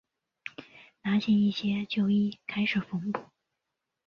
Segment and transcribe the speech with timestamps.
[1.03, 3.19] 拿起一些旧衣开始缝补